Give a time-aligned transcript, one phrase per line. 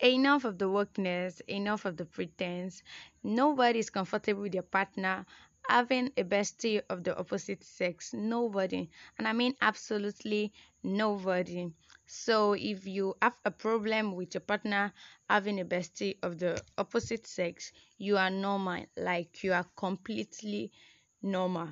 [0.00, 2.82] enough of the wokeness, enough of the pretense.
[3.22, 5.26] Nobody is comfortable with their partner
[5.68, 8.12] having a bestie of the opposite sex.
[8.14, 8.88] Nobody.
[9.18, 11.70] And I mean absolutely nobody.
[12.06, 14.92] So if you have a problem with your partner
[15.28, 18.86] having a bestie of the opposite sex, you are normal.
[18.96, 20.72] Like you are completely
[21.22, 21.68] normal.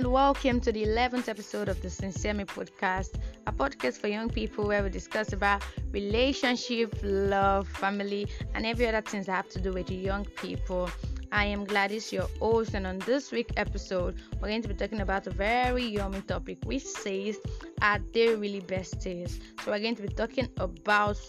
[0.00, 4.30] And welcome to the 11th episode of the Sincere Me podcast, a podcast for young
[4.30, 9.60] people where we discuss about relationship, love, family, and every other things that have to
[9.60, 10.88] do with young people.
[11.32, 15.02] I am Gladys, your host, and on this week's episode, we're going to be talking
[15.02, 17.38] about a very yummy topic which says,
[17.82, 19.38] Are they really besties?
[19.62, 21.20] So, we're going to be talking about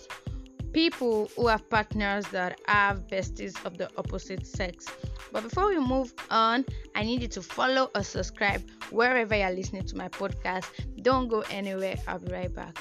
[0.73, 4.85] people who have partners that have besties of the opposite sex.
[5.31, 9.85] But before we move on, I need you to follow or subscribe wherever you're listening
[9.88, 10.66] to my podcast.
[11.02, 12.77] Don't go anywhere, I'll be right back.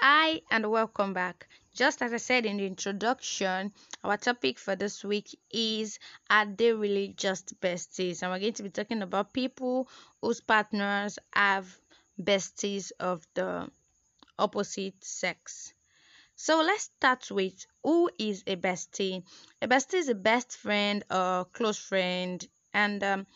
[0.00, 1.46] Hi, and welcome back.
[1.74, 3.70] Just as I said in the introduction,
[4.02, 5.98] our topic for this week is
[6.30, 8.22] Are they really just besties?
[8.22, 9.88] And we're going to be talking about people
[10.22, 11.78] whose partners have
[12.22, 13.68] besties of the
[14.38, 15.72] opposite sex.
[16.34, 19.22] So let's start with who is a bestie?
[19.62, 23.26] A bestie is a best friend or close friend, and um,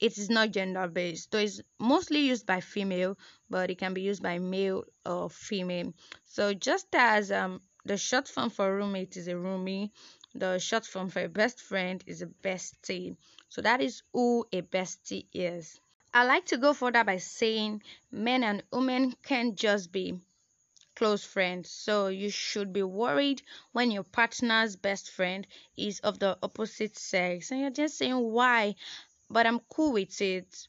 [0.00, 1.30] it is not gender based.
[1.30, 3.16] So it's mostly used by female,
[3.48, 5.94] but it can be used by male or female.
[6.24, 9.90] So just as um, the short form for roommate is a roomie.
[10.34, 13.16] The short form for a best friend is a bestie.
[13.48, 15.78] So that is who a bestie is.
[16.14, 20.20] I like to go further by saying men and women can't just be
[20.94, 21.70] close friends.
[21.70, 27.50] So you should be worried when your partner's best friend is of the opposite sex
[27.50, 28.76] and you're just saying why,
[29.30, 30.68] but I'm cool with it.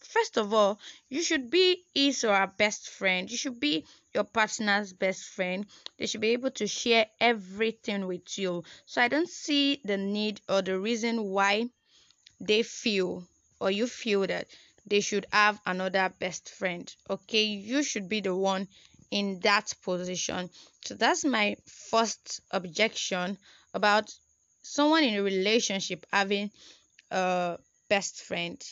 [0.00, 3.30] First of all, you should be his or her best friend.
[3.30, 5.66] You should be your partner's best friend.
[5.98, 8.64] They should be able to share everything with you.
[8.86, 11.70] So I don't see the need or the reason why
[12.40, 13.28] they feel
[13.60, 14.48] or you feel that
[14.86, 16.92] they should have another best friend.
[17.08, 18.66] Okay, you should be the one
[19.10, 20.50] in that position.
[20.84, 21.56] So that's my
[21.90, 23.38] first objection
[23.74, 24.10] about
[24.62, 26.50] someone in a relationship having
[27.10, 27.58] a
[27.88, 28.62] best friend.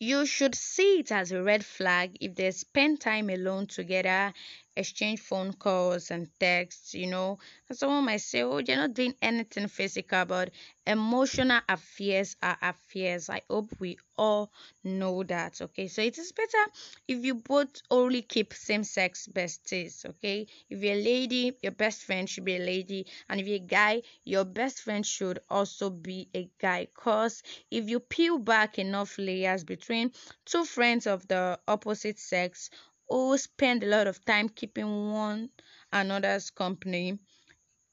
[0.00, 4.34] You should see it as a red flag if they spend time alone together,
[4.76, 7.38] exchange phone calls and texts, you know.
[7.68, 10.50] And someone might say, Oh, you're not doing anything physical, but
[10.86, 13.28] emotional affairs are affairs.
[13.30, 14.52] I hope we all
[14.84, 15.60] know that.
[15.60, 16.64] Okay, so it is better
[17.08, 20.04] if you both only keep same sex besties.
[20.06, 23.56] Okay, if you're a lady, your best friend should be a lady, and if you're
[23.56, 26.86] a guy, your best friend should also be a guy.
[26.94, 30.12] Because if you peel back enough layers between
[30.44, 32.70] two friends of the opposite sex
[33.10, 35.50] who spend a lot of time keeping one
[35.92, 37.18] another's company.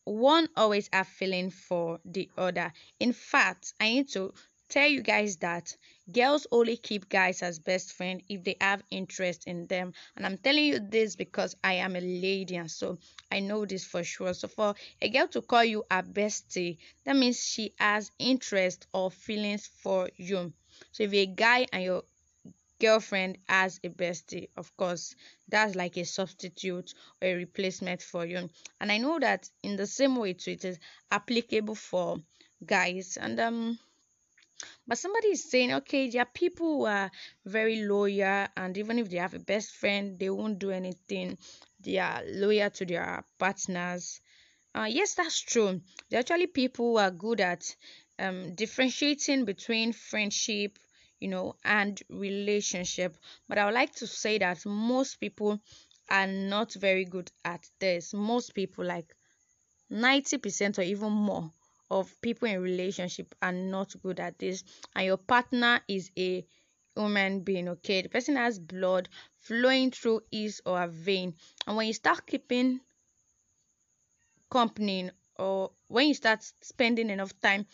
[0.05, 2.73] One always have feeling for the other.
[2.99, 4.33] In fact i need to
[4.69, 5.75] tell you guys that
[6.11, 9.93] girls only keep guys as best friend if they have interest in them.
[10.15, 12.97] And i'm telling you this because i am a lady and so
[13.31, 14.33] i know this for sure.
[14.33, 19.11] So for a girl to call you a bestie that means she has interest or
[19.11, 20.53] feelings for you.
[20.91, 22.03] So if you're a guy and you're
[22.79, 25.15] girlfriend as a bestie of course
[25.47, 28.49] that's like a substitute or a replacement for you.
[28.79, 30.79] And i know that in the same way too it is
[31.11, 32.17] applicable for
[32.65, 33.17] guys.
[33.17, 33.79] And um
[34.87, 37.11] but somebody is saying okay there are people who are
[37.45, 41.37] very loyal and even if they have a best friend they won't do anything.
[41.79, 44.19] They are loyal to their partners.
[44.75, 45.81] Uh, yes that's true.
[46.09, 47.75] There are actually people who are good at
[48.19, 50.79] um, differentiating between friendship
[51.19, 53.17] you know, and relationship.
[53.47, 55.59] But I would like to say that most people
[56.09, 58.13] are not very good at this.
[58.13, 59.15] Most people, like
[59.89, 61.51] 90% or even more
[61.89, 64.63] of people in relationship are not good at this.
[64.95, 66.45] And your partner is a
[66.95, 68.01] human being, okay?
[68.01, 69.09] The person has blood
[69.39, 71.35] flowing through his or her vein.
[71.65, 72.81] And when you start keeping
[74.49, 77.65] company or when you start spending enough time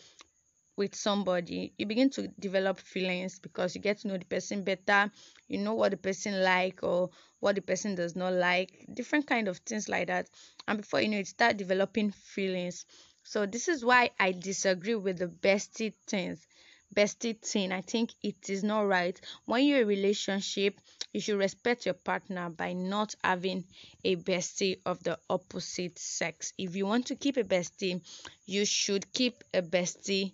[0.76, 5.10] with somebody you begin to develop feelings because you get to know the person better
[5.48, 7.10] you know what the person like or
[7.40, 10.28] what the person does not like different kind of things like that.
[10.66, 12.86] And before you know it start developing feelings.
[13.22, 16.46] So this is why i disagree with the bestie things
[16.94, 17.72] bestie thing.
[17.72, 19.20] I think it is not right.
[19.46, 20.80] When you're in a relationship
[21.12, 23.64] you should respect your partner by not having
[24.04, 26.52] a bestie of the opposite sex.
[26.56, 28.00] If you want to keep a bestie
[28.46, 30.32] you should keep a bestie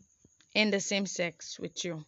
[0.55, 2.05] in the same sex with you.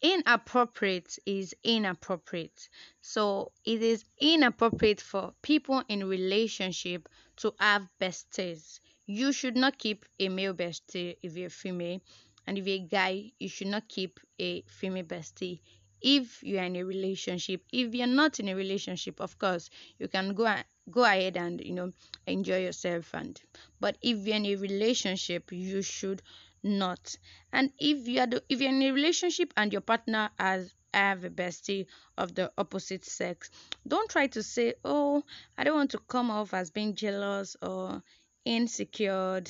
[0.00, 2.68] Inappropriate is inappropriate.
[3.00, 8.80] So it is inappropriate for people in relationship to have besties.
[9.06, 12.00] You should not keep a male bestie if you're female
[12.46, 15.60] and if you're a guy you should not keep a female bestie
[16.02, 17.62] if you are in a relationship.
[17.72, 20.54] If you're not in a relationship of course you can go
[20.90, 21.92] go ahead and you know
[22.26, 23.40] enjoy yourself and
[23.80, 26.20] but if you're in a relationship you should
[26.64, 27.16] not.
[27.52, 31.24] And if you are the, if you're in a relationship and your partner has have
[31.24, 33.50] a bestie of the opposite sex,
[33.86, 35.22] don't try to say, "Oh,
[35.58, 38.02] I don't want to come off as being jealous or
[38.44, 39.42] insecure."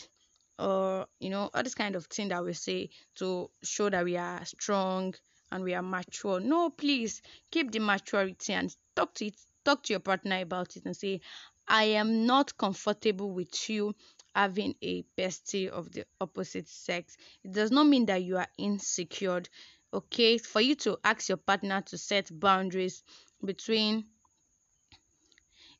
[0.58, 4.16] Or you know, all this kind of thing that we say to show that we
[4.16, 5.14] are strong
[5.50, 6.40] and we are mature.
[6.40, 9.34] No, please keep the maturity and talk to it,
[9.64, 11.20] talk to your partner about it and say,
[11.66, 13.94] I am not comfortable with you
[14.34, 17.16] having a bestie of the opposite sex.
[17.44, 19.42] It does not mean that you are insecure.
[19.92, 23.02] Okay, for you to ask your partner to set boundaries
[23.44, 24.06] between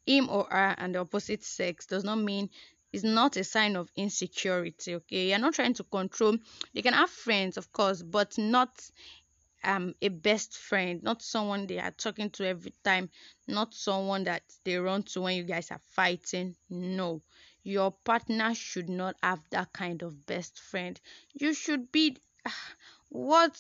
[0.07, 2.51] him or her and the opposite sex does not mean
[2.93, 4.95] it's not a sign of insecurity.
[4.95, 6.37] Okay, you're not trying to control.
[6.73, 8.71] You can have friends, of course, but not
[9.65, 13.11] um a best friend, not someone they are talking to every time,
[13.49, 16.57] not someone that they run to when you guys are fighting.
[16.71, 17.23] No
[17.67, 21.01] your partner should not have that kind of best friend
[21.33, 22.15] you should be
[23.09, 23.59] what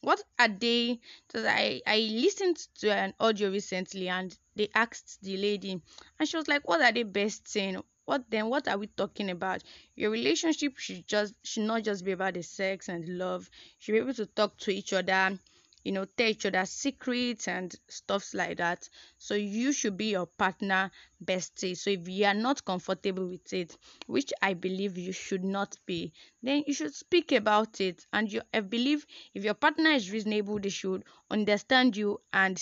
[0.00, 5.36] what are they because i i listened to an audio recently and they asked the
[5.36, 5.80] lady
[6.18, 9.30] and she was like what are they best saying what then what are we talking
[9.30, 9.62] about
[9.96, 13.92] your relationship should just should not just be about the sex and love you should
[13.92, 15.38] be able to talk to each other
[15.84, 18.88] you know, tell each other secrets and stuffs like that.
[19.18, 20.90] So you should be your partner
[21.22, 21.76] bestie.
[21.76, 26.12] So if you are not comfortable with it, which I believe you should not be,
[26.42, 28.06] then you should speak about it.
[28.12, 32.58] And you I believe if your partner is reasonable, they should understand you and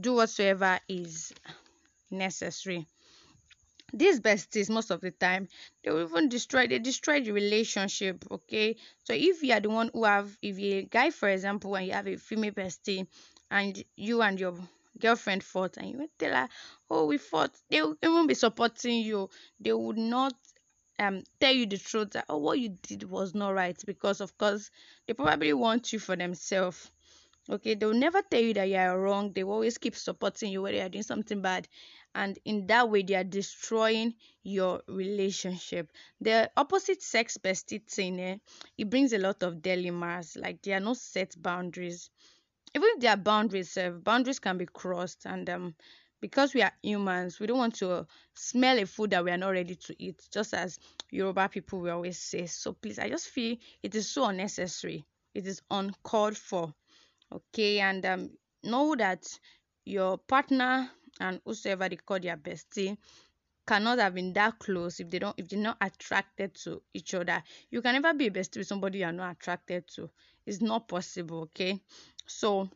[0.00, 1.32] do whatsoever is
[2.10, 2.86] necessary
[3.98, 5.48] these besties most of the time.
[5.82, 8.76] They will even destroy they destroy the relationship okay?
[9.04, 11.86] So if you are the one who have if you're a guy for example and
[11.86, 13.06] you have a female bestie
[13.50, 14.54] and you and your
[15.00, 16.48] girlfriend fought and you tell her
[16.90, 19.28] oh we fought they will even be supporting you.
[19.60, 20.34] They would not
[20.98, 24.36] um tell you the truth that oh what you did was not right because of
[24.38, 24.70] course
[25.06, 26.90] they probably want you for themselves
[27.50, 29.32] okay they'll never tell you that you are wrong.
[29.32, 31.68] They will always keep supporting you when you are doing something bad.
[32.14, 35.92] And in that way they are destroying your relationship.
[36.20, 38.36] The opposite sex bestie thing eh,
[38.76, 40.36] it brings a lot of dilemmas.
[40.36, 42.10] Like there are no set boundaries.
[42.74, 45.26] Even if there are boundaries uh, boundaries can be crossed.
[45.26, 45.74] And um
[46.20, 49.50] because we are humans we don't want to smell a food that we are not
[49.50, 50.26] ready to eat.
[50.32, 50.78] Just as
[51.10, 52.46] yoruba people will always say.
[52.46, 55.04] So please i just feel it is so unnecessary.
[55.34, 56.74] It is uncalled for
[57.32, 58.30] okay and um
[58.64, 59.24] know that
[59.84, 60.90] your partner
[61.20, 62.96] and whosoever they call their bestie
[63.66, 67.42] cannot have been that close if they don't if they're not attracted to each other.
[67.70, 70.10] You can never be a bestie with somebody you're not attracted to.
[70.46, 71.78] It's not possible okay?
[72.26, 72.70] So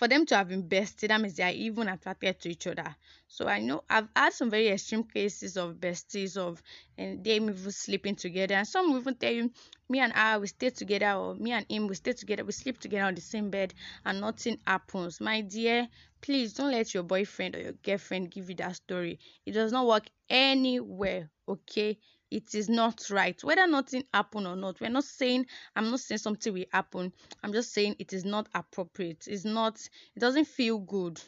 [0.00, 2.96] for them to have bestie, that means they are even attracted to each other.
[3.28, 6.62] So I know I've had some very extreme cases of besties of
[6.96, 9.52] and them even sleeping together, and some even tell you,
[9.90, 12.80] me and I we stay together, or me and him we stay together, we sleep
[12.80, 13.74] together on the same bed,
[14.06, 15.20] and nothing happens.
[15.20, 15.86] My dear,
[16.22, 19.18] please don't let your boyfriend or your girlfriend give you that story.
[19.44, 21.28] It does not work anywhere.
[21.46, 21.98] Okay,
[22.30, 23.42] it is not right.
[23.42, 25.46] Whether nothing happen or not we're not saying
[25.76, 27.12] i'm not saying something will happen.
[27.42, 29.26] I'm just saying it is not appropriate.
[29.28, 29.80] It's not
[30.14, 31.20] it doesn't feel good.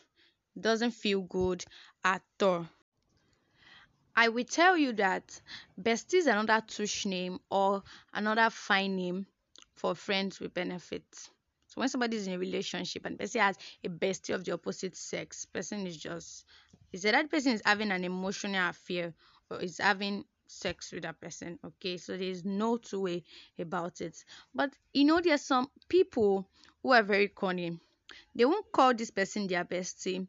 [0.57, 1.65] It doesn't feel good
[2.05, 2.67] at all.
[4.15, 5.41] I will tell you that
[5.81, 7.83] bestie is another touch name or
[8.13, 9.27] another fine name
[9.75, 11.31] for friends with benefits.
[11.67, 14.95] So when somebody is in a relationship and person has a bestie of the opposite
[14.95, 16.45] sex person is just
[16.93, 19.15] is that person is having an emotional affair
[19.51, 21.97] or is having sex with that person okay?
[21.97, 23.25] So there's no two way
[23.59, 24.25] about it.
[24.55, 26.49] But you know there's some people
[26.83, 27.79] who are very corny.
[28.35, 30.27] They won't call this person their bestie.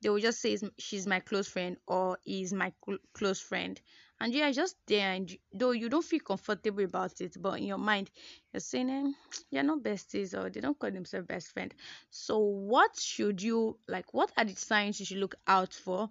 [0.00, 3.80] They will just say she's my close friend or he's my cl- close friend.
[4.20, 7.78] And you're just there and though you don't feel comfortable about it but in your
[7.78, 8.10] mind
[8.52, 9.12] you're saying eh,
[9.50, 11.74] you're not besties or they don't call themselves best friend.
[12.10, 16.08] So what should you like what are the signs you should look out for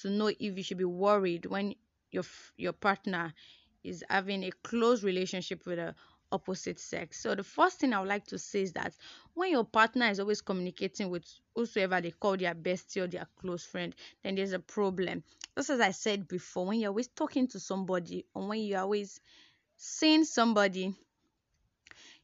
[0.00, 1.74] to know if you should be worried when
[2.12, 2.24] your
[2.56, 3.34] your partner
[3.82, 5.94] is having a close relationship with a
[6.30, 7.20] opposite sex.
[7.20, 8.94] So the first thing I would like to say is that
[9.34, 13.64] when your partner is always communicating with whosoever they call their bestie or their close
[13.64, 15.24] friend, then there's a problem.
[15.56, 19.20] Just as I said before, when you're always talking to somebody or when you're always
[19.76, 20.94] seeing somebody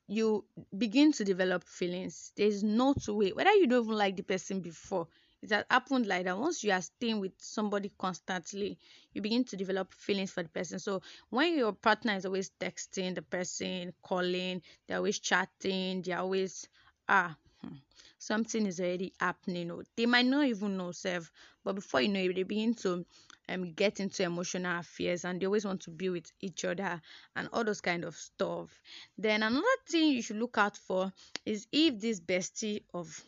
[0.08, 0.44] you
[0.76, 2.32] begin to develop feelings.
[2.36, 3.32] There's no two way.
[3.32, 5.06] Whether you don't even like the person before,
[5.42, 6.36] it has happened like that.
[6.38, 8.78] Once you are staying with somebody constantly,
[9.12, 10.78] you begin to develop feelings for the person.
[10.78, 16.68] So when your partner is always texting the person, calling, they're always chatting, they're always
[17.08, 17.74] ah hmm,
[18.18, 19.70] something is already happening.
[19.70, 21.30] Or they might not even know self,
[21.64, 23.04] but before you know it, they begin to
[23.48, 27.00] um, get into emotional affairs and they always want to be with each other
[27.36, 28.80] and all those kind of stuff.
[29.16, 31.12] Then another thing you should look out for
[31.46, 33.24] is if this bestie of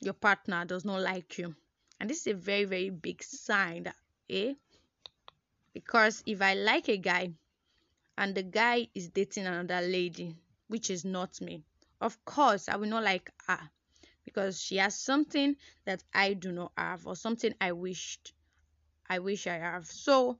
[0.00, 1.54] your partner does not like you.
[2.00, 3.96] And this is a very, very big sign that
[4.28, 4.54] eh?
[5.72, 7.32] Because if I like a guy
[8.16, 10.36] and the guy is dating another lady,
[10.68, 11.62] which is not me,
[12.00, 13.70] of course I will not like her
[14.24, 18.32] because she has something that I do not have or something I wished
[19.08, 19.86] I wish I have.
[19.86, 20.38] So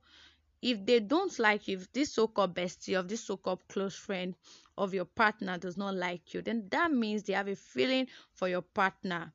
[0.63, 4.35] if they don't like you, if this so-called bestie of this so-called close friend
[4.79, 8.49] of your partner does not like you, then that means they have a feeling for
[8.49, 9.33] your partner.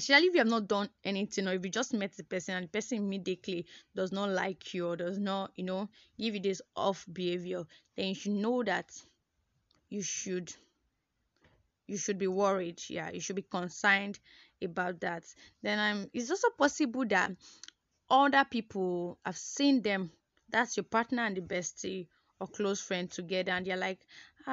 [0.00, 2.64] Especially if you have not done anything or if you just met the person and
[2.64, 5.88] the person immediately does not like you or does not, you know,
[6.18, 7.64] give you this off behavior,
[7.96, 8.90] then you should know that
[9.90, 10.52] you should
[11.86, 12.80] you should be worried.
[12.88, 14.18] Yeah, you should be concerned
[14.62, 15.24] about that.
[15.62, 17.32] Then i'm it's also possible that
[18.10, 20.10] other people have seen them
[20.50, 22.08] that's your partner and the bestie
[22.40, 24.06] or close friend together and they're like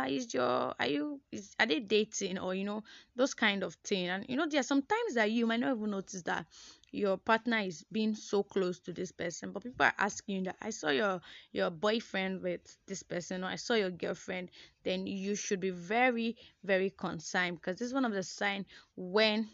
[0.08, 2.84] is your are you is are they dating or you know
[3.15, 4.08] those kind of thing?
[4.08, 6.46] And you know there are sometimes that you might not even notice that
[6.91, 10.56] your partner is being so close to this person but people are asking you that
[10.62, 11.20] i saw your
[11.51, 14.50] your boyfriend with this person or i saw your girlfriend
[14.84, 18.65] then you should be very very concerned because this is one of the signs
[18.96, 19.50] when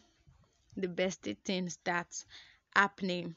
[0.78, 2.26] the bestie thing starts
[2.76, 3.36] happening.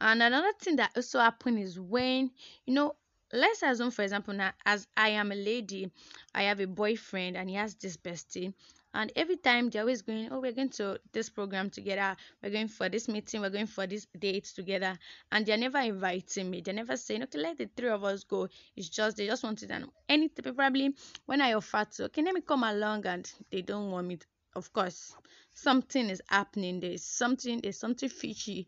[0.00, 2.30] And another thing that also happen is when
[2.66, 2.96] you know
[3.32, 5.90] let's assume for example now as i am a lady
[6.34, 8.52] i have a boyfriend and he has this bestie
[8.94, 12.14] and every time they're always going oh we're going to this program together.
[12.42, 13.40] We're going for this meeting.
[13.40, 14.98] We're going for this date together.
[15.30, 16.60] And they're never inviting me.
[16.60, 18.48] They're never saying okay let the three of us go.
[18.76, 20.54] It's just they just want wanted and anything.
[20.54, 20.94] Probably
[21.26, 24.26] when i offer to okay let me come along and they don't want me to,
[24.56, 25.14] of course
[25.54, 28.66] something is happening there's something there's something fishy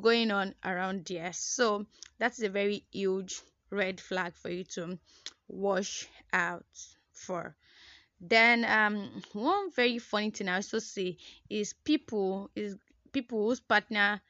[0.00, 1.32] going on around there.
[1.32, 1.86] So
[2.18, 3.40] that's a very huge
[3.74, 4.98] red flag for you to
[5.48, 6.66] wash out
[7.12, 7.56] for.
[8.20, 11.18] Then um one very funny thing i also see
[11.50, 12.76] is people is
[13.12, 14.20] people whose partner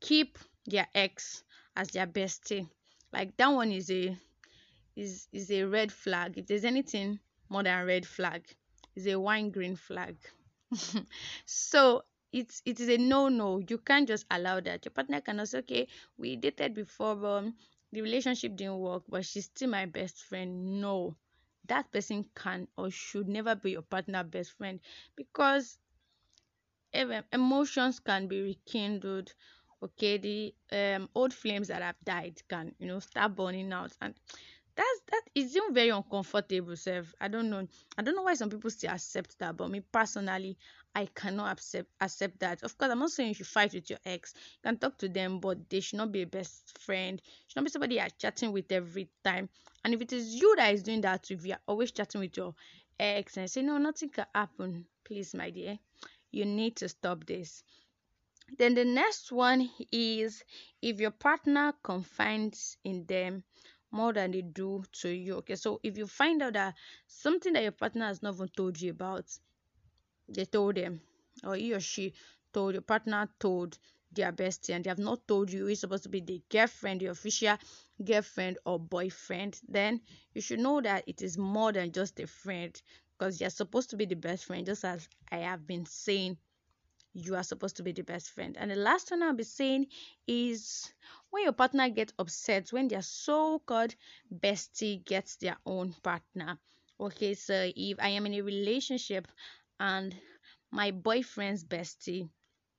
[0.00, 1.42] keep their ex
[1.76, 2.68] as their bestie.
[3.12, 4.16] Like that one is a
[4.96, 6.38] is is a red flag.
[6.38, 8.44] If there's anything more than red flag
[8.96, 10.16] is a wine green flag.
[11.46, 14.84] So it's it is a no no you can't just allow that.
[14.84, 17.44] Your partner cannot say okay we dated before but
[17.92, 20.80] the relationship didn't work but she's still my best friend.
[20.80, 21.16] No
[21.66, 24.80] that person can or should never be your partner best friend
[25.16, 25.78] because
[27.32, 29.32] emotions can be rekindled
[29.82, 30.18] okay?
[30.18, 33.92] The um old flames that have died can you know start burning out.
[34.00, 34.14] And
[34.80, 37.66] that's that is even very uncomfortable self i don't know.
[37.98, 40.56] I don't know why some people still accept that but me personally
[40.94, 42.62] i cannot accept accept that.
[42.62, 44.32] Of course i'm not saying you should fight with your ex.
[44.36, 47.20] You can talk to them but they should not be a best friend.
[47.48, 49.48] Should not be somebody you're chatting with every time.
[49.84, 52.54] And if it is you that is doing that if you're always chatting with your
[52.98, 55.78] ex and say no nothing can happen please my dear.
[56.32, 57.62] You need to stop this.
[58.58, 60.42] Then the next one is
[60.80, 63.44] if your partner confides in them
[63.90, 65.36] more than they do to you.
[65.36, 66.74] Okay, so if you find out that
[67.06, 69.26] something that your partner has not even told you about,
[70.28, 71.00] they told them,
[71.44, 72.14] or he or she
[72.54, 73.78] told your partner told
[74.12, 77.06] their bestie, and they have not told you it's supposed to be the girlfriend, the
[77.06, 77.56] official
[78.02, 80.00] girlfriend or boyfriend, then
[80.34, 82.80] you should know that it is more than just a friend
[83.18, 86.38] because you're supposed to be the best friend, just as I have been saying
[87.12, 88.56] you are supposed to be the best friend.
[88.58, 89.86] And the last one I'll be saying
[90.26, 90.92] is
[91.30, 93.94] when your partner gets upset, when their so called
[94.32, 96.58] bestie gets their own partner.
[96.98, 99.26] Okay, so if I am in a relationship
[99.78, 100.14] and
[100.70, 102.28] my boyfriend's bestie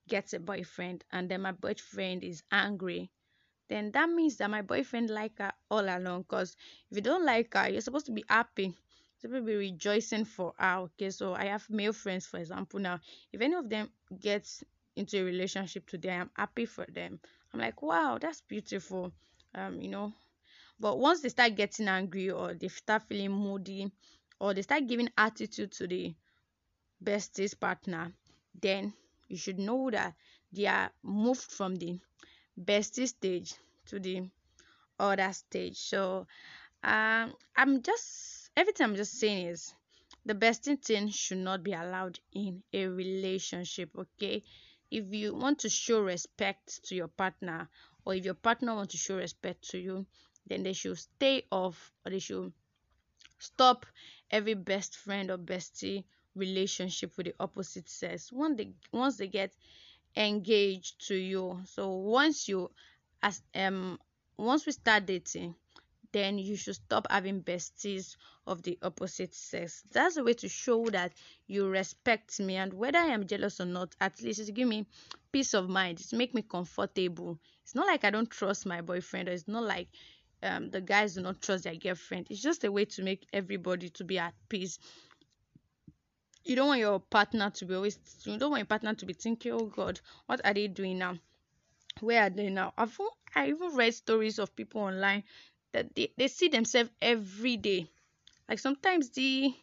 [0.07, 3.11] gets a boyfriend and then my boyfriend is angry,
[3.69, 6.21] then that means that my boyfriend like her all along.
[6.23, 6.55] Because
[6.89, 8.75] if you don't like her, you're supposed to be happy
[9.21, 10.77] to be rejoicing for her.
[10.85, 12.79] Okay, so I have male friends, for example.
[12.79, 12.99] Now,
[13.31, 14.63] if any of them gets
[14.95, 17.19] into a relationship today, I'm happy for them.
[17.53, 19.11] I'm like, wow, that's beautiful.
[19.55, 20.13] Um, you know.
[20.79, 23.91] But once they start getting angry or they start feeling moody
[24.39, 26.15] or they start giving attitude to the
[27.01, 28.13] bestest partner,
[28.61, 28.93] then
[29.27, 30.13] you should know that
[30.51, 31.99] they are moved from the
[32.59, 33.55] bestie stage
[33.87, 34.29] to the
[34.99, 35.77] other stage.
[35.77, 36.27] So
[36.83, 39.73] Um, I'm just everything I'm just saying is
[40.25, 43.89] the best thing should not be allowed in a relationship.
[43.97, 44.43] Okay,
[44.89, 47.69] if you want to show respect to your partner,
[48.05, 50.05] or if your partner wants to show respect to you,
[50.47, 52.51] then they should stay off or they should
[53.39, 53.85] stop
[54.29, 56.03] every best friend or bestie
[56.35, 59.51] relationship with the opposite sex once they once they get
[60.15, 62.69] engaged to you so once you
[63.21, 63.99] as um
[64.37, 65.53] once we start dating
[66.11, 68.15] then you should stop having besties
[68.45, 69.83] of the opposite sex.
[69.91, 71.13] That's a way to show that
[71.47, 74.85] you respect me and whether i am jealous or not at least it give me
[75.31, 75.99] peace of mind.
[75.99, 77.39] It make me comfortable.
[77.63, 79.87] It's not like i don't trust my boyfriend or it's not like
[80.43, 82.27] um, the guys do not trust their girlfriend.
[82.29, 84.79] It's just a way to make everybody to be at peace.
[86.43, 89.13] You don't want your partner to be always you don't want your partner to be
[89.13, 91.17] thinking oh god what are they doing now?
[91.99, 92.73] Where are they now?
[92.77, 92.97] I've
[93.35, 95.23] i even read stories of people online
[95.73, 97.89] that they, they see themselves every day.
[98.49, 99.53] Like sometimes the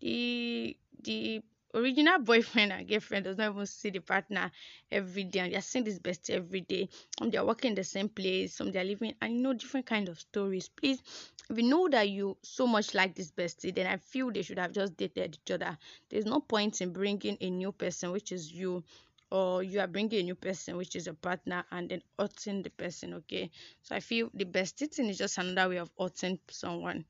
[0.00, 1.42] the the
[1.74, 4.50] original boyfriend and girlfriend does not even see the partner
[4.90, 6.88] every day and they're seeing this bestie every day.
[7.20, 10.08] And they're working in the same place some they're living and you know different kind
[10.08, 10.68] of stories.
[10.68, 11.00] Please
[11.50, 14.58] if you know that you so much like this bestie then i feel they should
[14.58, 15.76] have just dated each other.
[16.10, 18.82] There's no point in bringing a new person which is you
[19.30, 22.70] or you are bringing a new person which is a partner and then hurting the
[22.70, 23.50] person okay?
[23.82, 27.04] So i feel the best thing is just another way of hurting someone.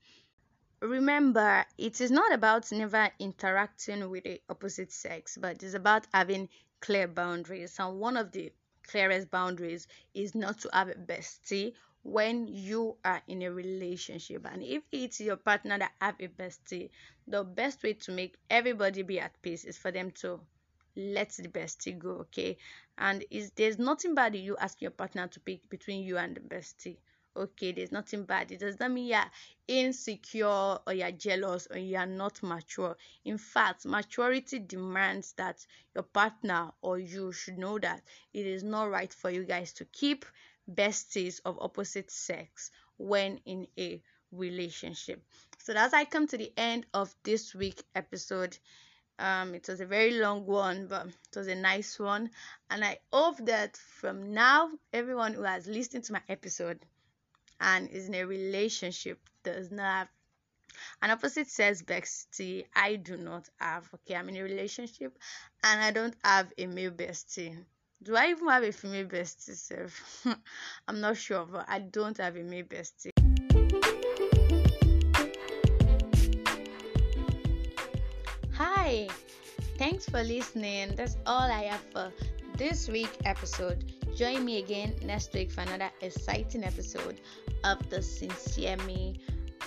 [0.81, 6.49] Remember it is not about never interacting with the opposite sex but it's about having
[6.81, 7.77] clear boundaries.
[7.79, 8.51] And one of the
[8.83, 11.73] clearest boundaries is not to have a bestie
[12.03, 14.45] when you are in a relationship.
[14.45, 16.89] And if it's your partner that have a bestie
[17.27, 20.39] the best way to make everybody be at peace is for them to
[20.99, 22.57] let the bestie go okay?
[22.97, 26.35] And is there's nothing bad in you asking your partner to pick between you and
[26.35, 26.97] the bestie
[27.35, 27.71] okay?
[27.71, 28.51] There's nothing bad.
[28.51, 29.31] It does not mean you're
[29.67, 30.45] insecure
[30.85, 32.97] or you're jealous or you're not mature.
[33.25, 35.65] In fact maturity demands that
[35.95, 38.01] your partner or you should know that
[38.33, 40.25] it is not right for you guys to keep
[40.71, 45.23] besties of opposite sex when in a relationship.
[45.57, 48.57] So as i come to the end of this week episode
[49.19, 52.31] um, it was a very long one, but it was a nice one.
[52.69, 56.79] And I hope that from now, everyone who has listened to my episode
[57.59, 60.07] and is in a relationship does not have
[61.01, 62.65] an opposite sex bestie.
[62.73, 63.89] I do not have.
[63.93, 65.17] Okay, I'm in a relationship
[65.63, 67.57] and I don't have a male bestie.
[68.01, 69.55] Do I even have a female bestie?
[69.55, 70.25] Self?
[70.87, 73.18] I'm not sure, but I don't have a male bestie.
[79.99, 80.95] Thanks for listening.
[80.95, 82.13] That's all I have for
[82.55, 83.91] this week episode.
[84.15, 87.19] Join me again next week for another exciting episode
[87.65, 89.19] of the Sincere Me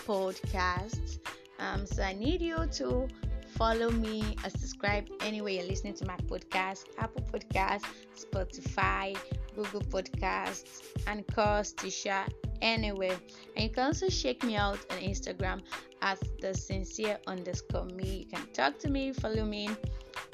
[0.07, 1.19] podcast.
[1.59, 3.09] Um, so I need you to
[3.47, 7.85] follow me or subscribe anywhere you're listening to my podcast Apple Podcasts,
[8.17, 9.15] Spotify,
[9.55, 11.27] Google Podcasts, and
[11.67, 12.25] Stitcher,
[12.63, 13.19] anywhere.
[13.57, 15.61] And you can also check me out on Instagram
[16.01, 18.21] at the sincere underscore me.
[18.21, 19.69] You can talk to me, follow me,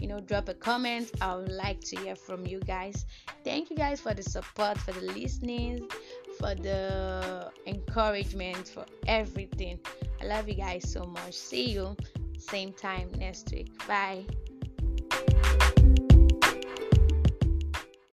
[0.00, 1.10] you know, drop a comment.
[1.20, 3.06] I would like to hear from you guys.
[3.44, 5.88] Thank you guys for the support, for the listening,
[6.38, 9.78] for the encouragement, for everything.
[10.20, 11.34] I love you guys so much.
[11.34, 11.96] See you
[12.38, 13.70] same time next week.
[13.86, 14.24] Bye.